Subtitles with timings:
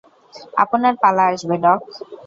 [0.63, 1.81] আপনার পালা আসবে, ডক!